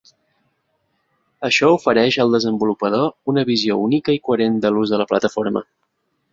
[1.49, 5.67] Això ofereix al desenvolupador una visió única i coherent de l'ús de la plataforma.